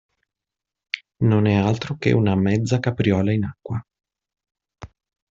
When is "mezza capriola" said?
2.35-3.31